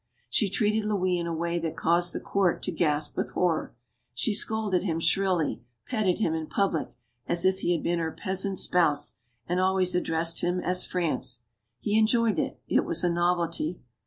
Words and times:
She 0.31 0.49
treated 0.49 0.83
Louis 0.83 1.19
in 1.19 1.27
a 1.27 1.33
way 1.35 1.59
that 1.59 1.77
caused 1.77 2.11
the 2.11 2.19
court 2.19 2.63
to 2.63 2.71
gasp 2.71 3.15
with 3.15 3.33
horror. 3.33 3.75
She 4.15 4.33
scolded 4.33 4.81
him 4.81 4.99
shrilly; 4.99 5.61
petted 5.87 6.17
him, 6.17 6.33
in 6.33 6.47
public, 6.47 6.97
as 7.27 7.45
if 7.45 7.59
he 7.59 7.73
had 7.73 7.83
been 7.83 7.99
her 7.99 8.11
peasant 8.11 8.57
spouse; 8.57 9.17
and 9.47 9.59
always 9.59 9.93
addressed 9.93 10.41
him 10.41 10.59
as 10.59 10.87
"France." 10.87 11.43
He 11.81 11.99
enjoyed 11.99 12.39
it. 12.39 12.59
It 12.67 12.83
was 12.83 13.03
a 13.03 13.11
novelty. 13.11 13.79